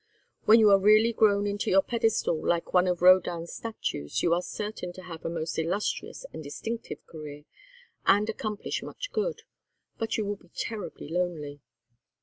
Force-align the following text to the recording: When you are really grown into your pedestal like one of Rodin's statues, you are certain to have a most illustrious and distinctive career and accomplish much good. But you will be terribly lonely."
When 0.45 0.59
you 0.59 0.71
are 0.71 0.79
really 0.79 1.13
grown 1.13 1.45
into 1.45 1.69
your 1.69 1.83
pedestal 1.83 2.43
like 2.43 2.73
one 2.73 2.87
of 2.87 3.03
Rodin's 3.03 3.53
statues, 3.53 4.23
you 4.23 4.33
are 4.33 4.41
certain 4.41 4.91
to 4.93 5.03
have 5.03 5.23
a 5.23 5.29
most 5.29 5.59
illustrious 5.59 6.25
and 6.33 6.43
distinctive 6.43 7.05
career 7.05 7.45
and 8.07 8.27
accomplish 8.27 8.81
much 8.81 9.11
good. 9.11 9.43
But 9.99 10.17
you 10.17 10.25
will 10.25 10.37
be 10.37 10.49
terribly 10.55 11.07
lonely." 11.07 11.61